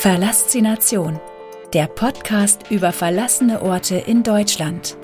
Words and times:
Verlassination, 0.00 1.20
der 1.74 1.86
Podcast 1.86 2.70
über 2.70 2.90
verlassene 2.90 3.60
Orte 3.60 3.96
in 3.96 4.22
Deutschland. 4.22 4.96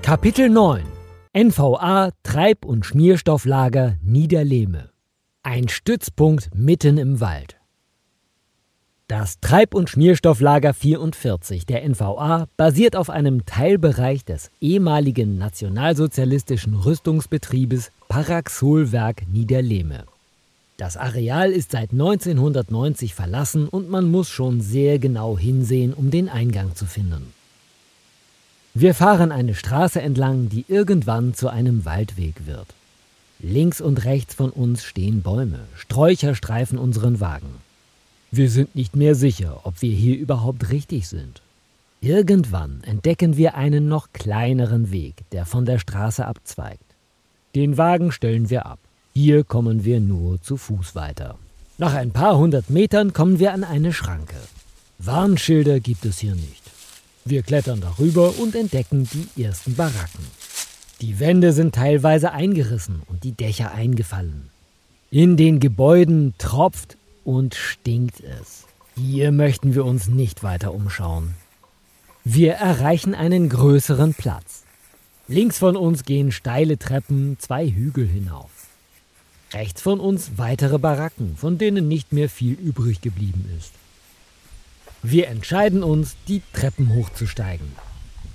Kapitel 0.00 0.48
9 0.48 0.82
NVA 1.34 2.12
Treib- 2.22 2.64
und 2.64 2.86
Schmierstofflager 2.86 3.98
Niederlehme. 4.02 4.92
Ein 5.42 5.68
Stützpunkt 5.68 6.48
mitten 6.54 6.96
im 6.96 7.20
Wald. 7.20 7.59
Das 9.10 9.40
Treib- 9.40 9.74
und 9.74 9.90
Schmierstofflager 9.90 10.72
44 10.72 11.66
der 11.66 11.82
NVA 11.82 12.46
basiert 12.56 12.94
auf 12.94 13.10
einem 13.10 13.44
Teilbereich 13.44 14.24
des 14.24 14.52
ehemaligen 14.60 15.36
nationalsozialistischen 15.36 16.76
Rüstungsbetriebes 16.76 17.90
Paraxolwerk 18.08 19.22
Niederlehme. 19.26 20.04
Das 20.76 20.96
Areal 20.96 21.50
ist 21.50 21.72
seit 21.72 21.90
1990 21.90 23.16
verlassen 23.16 23.66
und 23.66 23.90
man 23.90 24.08
muss 24.08 24.28
schon 24.28 24.60
sehr 24.60 25.00
genau 25.00 25.36
hinsehen, 25.36 25.92
um 25.92 26.12
den 26.12 26.28
Eingang 26.28 26.76
zu 26.76 26.86
finden. 26.86 27.32
Wir 28.74 28.94
fahren 28.94 29.32
eine 29.32 29.56
Straße 29.56 30.00
entlang, 30.00 30.48
die 30.50 30.66
irgendwann 30.68 31.34
zu 31.34 31.48
einem 31.48 31.84
Waldweg 31.84 32.46
wird. 32.46 32.68
Links 33.40 33.80
und 33.80 34.04
rechts 34.04 34.34
von 34.36 34.50
uns 34.50 34.84
stehen 34.84 35.22
Bäume, 35.22 35.66
Sträucher 35.74 36.36
streifen 36.36 36.78
unseren 36.78 37.18
Wagen. 37.18 37.69
Wir 38.32 38.48
sind 38.48 38.76
nicht 38.76 38.94
mehr 38.94 39.14
sicher, 39.14 39.60
ob 39.64 39.82
wir 39.82 39.92
hier 39.92 40.16
überhaupt 40.16 40.70
richtig 40.70 41.08
sind. 41.08 41.42
Irgendwann 42.00 42.82
entdecken 42.84 43.36
wir 43.36 43.56
einen 43.56 43.88
noch 43.88 44.12
kleineren 44.12 44.92
Weg, 44.92 45.16
der 45.32 45.44
von 45.44 45.64
der 45.66 45.78
Straße 45.78 46.24
abzweigt. 46.24 46.84
Den 47.56 47.76
Wagen 47.76 48.12
stellen 48.12 48.48
wir 48.48 48.66
ab. 48.66 48.78
Hier 49.12 49.42
kommen 49.42 49.84
wir 49.84 49.98
nur 50.00 50.40
zu 50.40 50.56
Fuß 50.56 50.94
weiter. 50.94 51.36
Nach 51.78 51.94
ein 51.94 52.12
paar 52.12 52.38
hundert 52.38 52.70
Metern 52.70 53.12
kommen 53.12 53.40
wir 53.40 53.52
an 53.52 53.64
eine 53.64 53.92
Schranke. 53.92 54.36
Warnschilder 54.98 55.80
gibt 55.80 56.04
es 56.04 56.18
hier 56.20 56.34
nicht. 56.34 56.62
Wir 57.24 57.42
klettern 57.42 57.80
darüber 57.80 58.38
und 58.38 58.54
entdecken 58.54 59.08
die 59.12 59.42
ersten 59.42 59.74
Baracken. 59.74 60.24
Die 61.00 61.18
Wände 61.18 61.52
sind 61.52 61.74
teilweise 61.74 62.32
eingerissen 62.32 63.02
und 63.08 63.24
die 63.24 63.32
Dächer 63.32 63.72
eingefallen. 63.72 64.50
In 65.10 65.36
den 65.36 65.58
Gebäuden 65.58 66.34
tropft 66.38 66.96
und 67.24 67.54
stinkt 67.54 68.20
es. 68.20 68.66
Hier 68.96 69.32
möchten 69.32 69.74
wir 69.74 69.84
uns 69.84 70.08
nicht 70.08 70.42
weiter 70.42 70.74
umschauen. 70.74 71.34
Wir 72.24 72.54
erreichen 72.54 73.14
einen 73.14 73.48
größeren 73.48 74.14
Platz. 74.14 74.64
Links 75.26 75.58
von 75.58 75.76
uns 75.76 76.04
gehen 76.04 76.32
steile 76.32 76.78
Treppen 76.78 77.38
zwei 77.38 77.68
Hügel 77.68 78.06
hinauf. 78.06 78.50
Rechts 79.52 79.80
von 79.80 80.00
uns 80.00 80.32
weitere 80.36 80.78
Baracken, 80.78 81.36
von 81.36 81.56
denen 81.56 81.88
nicht 81.88 82.12
mehr 82.12 82.28
viel 82.28 82.54
übrig 82.54 83.00
geblieben 83.00 83.48
ist. 83.58 83.72
Wir 85.02 85.28
entscheiden 85.28 85.82
uns, 85.82 86.16
die 86.28 86.42
Treppen 86.52 86.94
hochzusteigen. 86.94 87.72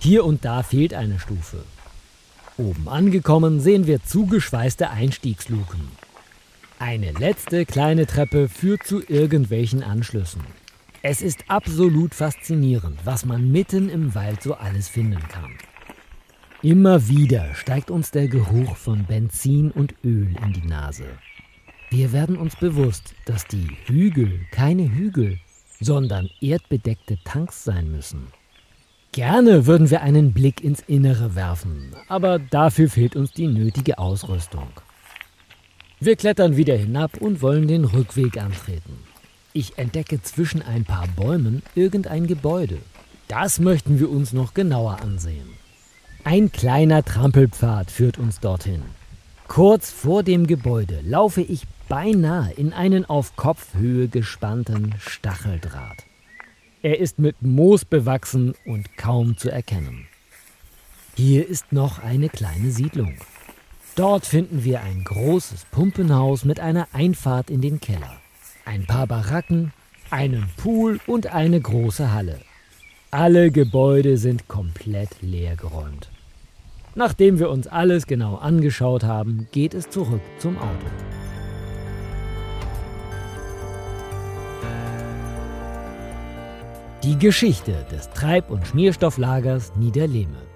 Hier 0.00 0.24
und 0.24 0.44
da 0.44 0.62
fehlt 0.62 0.92
eine 0.92 1.18
Stufe. 1.18 1.64
Oben 2.56 2.88
angekommen 2.88 3.60
sehen 3.60 3.86
wir 3.86 4.04
zugeschweißte 4.04 4.90
Einstiegsluken. 4.90 5.80
Eine 6.80 7.10
letzte 7.10 7.66
kleine 7.66 8.06
Treppe 8.06 8.48
führt 8.48 8.84
zu 8.84 9.02
irgendwelchen 9.08 9.82
Anschlüssen. 9.82 10.42
Es 11.02 11.22
ist 11.22 11.44
absolut 11.48 12.14
faszinierend, 12.14 13.00
was 13.04 13.24
man 13.24 13.50
mitten 13.50 13.88
im 13.88 14.14
Wald 14.14 14.42
so 14.42 14.54
alles 14.54 14.88
finden 14.88 15.22
kann. 15.28 15.50
Immer 16.62 17.08
wieder 17.08 17.52
steigt 17.56 17.90
uns 17.90 18.12
der 18.12 18.28
Geruch 18.28 18.76
von 18.76 19.04
Benzin 19.04 19.72
und 19.72 19.94
Öl 20.04 20.36
in 20.44 20.52
die 20.52 20.68
Nase. 20.68 21.06
Wir 21.90 22.12
werden 22.12 22.36
uns 22.36 22.54
bewusst, 22.54 23.12
dass 23.26 23.46
die 23.46 23.68
Hügel 23.86 24.46
keine 24.52 24.88
Hügel, 24.88 25.38
sondern 25.80 26.30
erdbedeckte 26.40 27.18
Tanks 27.24 27.64
sein 27.64 27.90
müssen. 27.90 28.28
Gerne 29.10 29.66
würden 29.66 29.90
wir 29.90 30.02
einen 30.02 30.32
Blick 30.32 30.62
ins 30.62 30.80
Innere 30.86 31.34
werfen, 31.34 31.92
aber 32.08 32.38
dafür 32.38 32.88
fehlt 32.88 33.16
uns 33.16 33.32
die 33.32 33.48
nötige 33.48 33.98
Ausrüstung. 33.98 34.68
Wir 36.00 36.14
klettern 36.14 36.56
wieder 36.56 36.76
hinab 36.76 37.16
und 37.16 37.42
wollen 37.42 37.66
den 37.66 37.84
Rückweg 37.84 38.40
antreten. 38.40 38.98
Ich 39.52 39.78
entdecke 39.78 40.22
zwischen 40.22 40.62
ein 40.62 40.84
paar 40.84 41.08
Bäumen 41.08 41.62
irgendein 41.74 42.28
Gebäude. 42.28 42.78
Das 43.26 43.58
möchten 43.58 43.98
wir 43.98 44.08
uns 44.08 44.32
noch 44.32 44.54
genauer 44.54 45.00
ansehen. 45.00 45.48
Ein 46.22 46.52
kleiner 46.52 47.04
Trampelpfad 47.04 47.90
führt 47.90 48.16
uns 48.16 48.38
dorthin. 48.38 48.82
Kurz 49.48 49.90
vor 49.90 50.22
dem 50.22 50.46
Gebäude 50.46 51.00
laufe 51.02 51.40
ich 51.40 51.62
beinahe 51.88 52.52
in 52.52 52.72
einen 52.72 53.04
auf 53.04 53.34
Kopfhöhe 53.34 54.06
gespannten 54.06 54.94
Stacheldraht. 55.00 56.04
Er 56.80 57.00
ist 57.00 57.18
mit 57.18 57.42
Moos 57.42 57.84
bewachsen 57.84 58.54
und 58.64 58.96
kaum 58.96 59.36
zu 59.36 59.50
erkennen. 59.50 60.06
Hier 61.16 61.48
ist 61.48 61.72
noch 61.72 61.98
eine 61.98 62.28
kleine 62.28 62.70
Siedlung. 62.70 63.16
Dort 63.98 64.26
finden 64.26 64.62
wir 64.62 64.80
ein 64.82 65.02
großes 65.02 65.64
Pumpenhaus 65.72 66.44
mit 66.44 66.60
einer 66.60 66.86
Einfahrt 66.92 67.50
in 67.50 67.60
den 67.60 67.80
Keller, 67.80 68.12
ein 68.64 68.86
paar 68.86 69.08
Baracken, 69.08 69.72
einen 70.08 70.48
Pool 70.56 71.00
und 71.08 71.34
eine 71.34 71.60
große 71.60 72.12
Halle. 72.12 72.38
Alle 73.10 73.50
Gebäude 73.50 74.16
sind 74.16 74.46
komplett 74.46 75.20
leergeräumt. 75.20 76.10
Nachdem 76.94 77.40
wir 77.40 77.50
uns 77.50 77.66
alles 77.66 78.06
genau 78.06 78.36
angeschaut 78.36 79.02
haben, 79.02 79.48
geht 79.50 79.74
es 79.74 79.90
zurück 79.90 80.22
zum 80.38 80.56
Auto. 80.58 80.86
Die 87.02 87.18
Geschichte 87.18 87.84
des 87.90 88.10
Treib- 88.10 88.50
und 88.50 88.64
Schmierstofflagers 88.64 89.74
Niederlehme. 89.74 90.48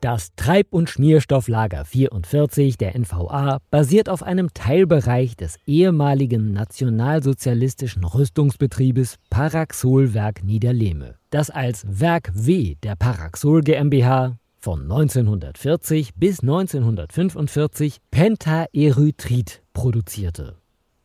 Das 0.00 0.28
Treib- 0.36 0.72
und 0.72 0.90
Schmierstofflager 0.90 1.84
44 1.86 2.76
der 2.76 2.98
NVA 2.98 3.58
basiert 3.70 4.10
auf 4.10 4.22
einem 4.22 4.52
Teilbereich 4.52 5.36
des 5.36 5.56
ehemaligen 5.66 6.52
nationalsozialistischen 6.52 8.04
Rüstungsbetriebes 8.04 9.16
Paraxolwerk 9.30 10.44
Niederlehme, 10.44 11.14
das 11.30 11.48
als 11.48 11.84
Werk 11.88 12.30
W 12.34 12.74
der 12.82 12.94
Paraxol 12.96 13.62
GmbH 13.62 14.36
von 14.58 14.82
1940 14.82 16.14
bis 16.14 16.40
1945 16.40 17.98
Pentaerythrit 18.10 19.62
produzierte. 19.72 20.56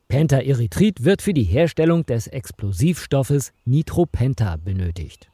Pentaerythrit 0.10 1.06
wird 1.06 1.22
für 1.22 1.34
die 1.34 1.44
Herstellung 1.44 2.06
des 2.06 2.28
Explosivstoffes 2.28 3.54
Nitropenta 3.64 4.58
benötigt. 4.58 5.31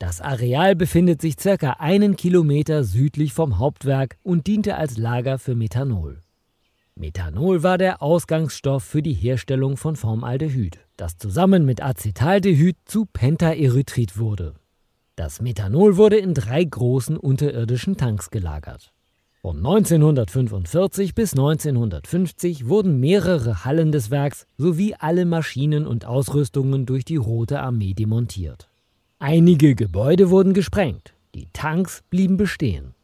Das 0.00 0.22
Areal 0.22 0.76
befindet 0.76 1.20
sich 1.20 1.34
circa 1.38 1.72
einen 1.72 2.16
Kilometer 2.16 2.84
südlich 2.84 3.34
vom 3.34 3.58
Hauptwerk 3.58 4.16
und 4.22 4.46
diente 4.46 4.76
als 4.76 4.96
Lager 4.96 5.38
für 5.38 5.54
Methanol. 5.54 6.20
Methanol 6.94 7.62
war 7.62 7.76
der 7.76 8.00
Ausgangsstoff 8.00 8.82
für 8.82 9.02
die 9.02 9.12
Herstellung 9.12 9.76
von 9.76 9.96
Formaldehyd, 9.96 10.78
das 10.96 11.18
zusammen 11.18 11.66
mit 11.66 11.82
Acetaldehyd 11.82 12.78
zu 12.86 13.04
Pentaerythrit 13.12 14.16
wurde. 14.16 14.54
Das 15.16 15.42
Methanol 15.42 15.98
wurde 15.98 16.16
in 16.16 16.32
drei 16.32 16.64
großen 16.64 17.18
unterirdischen 17.18 17.98
Tanks 17.98 18.30
gelagert. 18.30 18.94
Von 19.42 19.58
1945 19.58 21.14
bis 21.14 21.32
1950 21.32 22.68
wurden 22.68 23.00
mehrere 23.00 23.66
Hallen 23.66 23.92
des 23.92 24.10
Werks 24.10 24.46
sowie 24.56 24.94
alle 24.98 25.26
Maschinen 25.26 25.86
und 25.86 26.06
Ausrüstungen 26.06 26.86
durch 26.86 27.04
die 27.04 27.16
Rote 27.16 27.60
Armee 27.60 27.92
demontiert. 27.92 28.69
Einige 29.22 29.74
Gebäude 29.74 30.30
wurden 30.30 30.54
gesprengt, 30.54 31.12
die 31.34 31.46
Tanks 31.52 32.02
blieben 32.08 32.38
bestehen. 32.38 32.94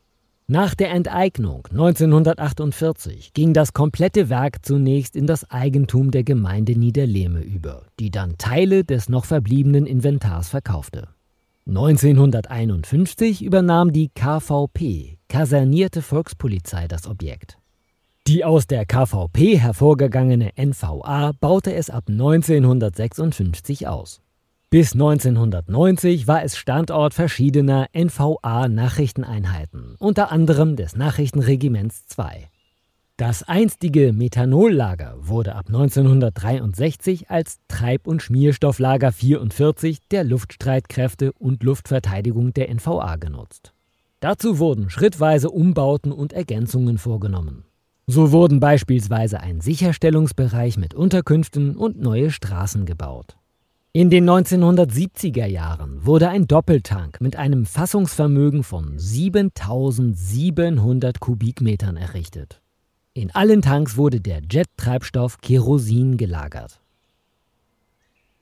Nach 0.46 0.74
der 0.74 0.90
Enteignung 0.92 1.66
1948 1.70 3.34
ging 3.34 3.52
das 3.52 3.74
komplette 3.74 4.30
Werk 4.30 4.64
zunächst 4.64 5.14
in 5.14 5.26
das 5.26 5.50
Eigentum 5.50 6.10
der 6.10 6.24
Gemeinde 6.24 6.74
Niederlehme 6.74 7.42
über, 7.42 7.82
die 8.00 8.10
dann 8.10 8.38
Teile 8.38 8.82
des 8.82 9.10
noch 9.10 9.26
verbliebenen 9.26 9.84
Inventars 9.84 10.48
verkaufte. 10.48 11.08
1951 11.66 13.44
übernahm 13.44 13.92
die 13.92 14.08
KVP, 14.08 15.18
Kasernierte 15.28 16.00
Volkspolizei, 16.00 16.88
das 16.88 17.06
Objekt. 17.06 17.58
Die 18.26 18.42
aus 18.42 18.66
der 18.66 18.86
KVP 18.86 19.58
hervorgegangene 19.58 20.52
NVA 20.56 21.32
baute 21.38 21.74
es 21.74 21.90
ab 21.90 22.04
1956 22.08 23.86
aus. 23.86 24.22
Bis 24.76 24.92
1990 24.92 26.28
war 26.28 26.44
es 26.44 26.58
Standort 26.58 27.14
verschiedener 27.14 27.86
NVA-Nachrichteneinheiten, 27.94 29.96
unter 29.98 30.30
anderem 30.30 30.76
des 30.76 30.96
Nachrichtenregiments 30.96 32.04
2. 32.08 32.50
Das 33.16 33.42
einstige 33.42 34.12
Methanollager 34.12 35.14
wurde 35.16 35.54
ab 35.54 35.68
1963 35.68 37.30
als 37.30 37.56
Treib- 37.68 38.06
und 38.06 38.20
Schmierstofflager 38.20 39.12
44 39.12 40.00
der 40.10 40.24
Luftstreitkräfte 40.24 41.32
und 41.32 41.62
Luftverteidigung 41.62 42.52
der 42.52 42.68
NVA 42.68 43.16
genutzt. 43.16 43.72
Dazu 44.20 44.58
wurden 44.58 44.90
schrittweise 44.90 45.48
Umbauten 45.48 46.12
und 46.12 46.34
Ergänzungen 46.34 46.98
vorgenommen. 46.98 47.64
So 48.06 48.30
wurden 48.30 48.60
beispielsweise 48.60 49.40
ein 49.40 49.62
Sicherstellungsbereich 49.62 50.76
mit 50.76 50.92
Unterkünften 50.92 51.78
und 51.78 51.98
neue 51.98 52.30
Straßen 52.30 52.84
gebaut. 52.84 53.38
In 53.96 54.10
den 54.10 54.28
1970er 54.28 55.46
Jahren 55.46 56.04
wurde 56.04 56.28
ein 56.28 56.46
Doppeltank 56.46 57.22
mit 57.22 57.36
einem 57.36 57.64
Fassungsvermögen 57.64 58.62
von 58.62 58.98
7700 58.98 61.18
Kubikmetern 61.18 61.96
errichtet. 61.96 62.60
In 63.14 63.34
allen 63.34 63.62
Tanks 63.62 63.96
wurde 63.96 64.20
der 64.20 64.42
Jet-Treibstoff 64.50 65.40
Kerosin 65.40 66.18
gelagert. 66.18 66.82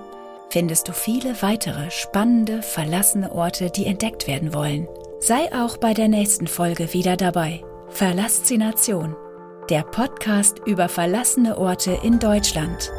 findest 0.54 0.88
du 0.88 0.94
viele 0.94 1.42
weitere 1.42 1.90
spannende, 1.90 2.62
verlassene 2.62 3.32
Orte, 3.32 3.72
die 3.72 3.88
entdeckt 3.88 4.28
werden 4.28 4.54
wollen. 4.54 4.88
Sei 5.20 5.50
auch 5.52 5.78
bei 5.78 5.96
der 5.96 6.08
nächsten 6.08 6.46
Folge 6.46 6.94
wieder 6.94 7.18
dabei. 7.18 7.64
Verlassination, 7.90 9.16
der 9.72 9.82
Podcast 9.82 10.60
über 10.68 10.90
verlassene 10.90 11.58
Orte 11.58 11.98
in 12.04 12.20
Deutschland. 12.20 12.92